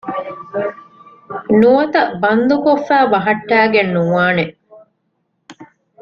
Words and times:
ނުވަތަ 1.59 2.01
ބަންދުކޮށްފައި 2.21 3.07
ބަހައްޓައިގެން 3.11 3.91
ނުވާނެ 3.95 4.45